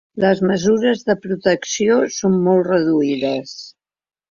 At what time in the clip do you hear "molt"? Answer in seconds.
2.49-2.69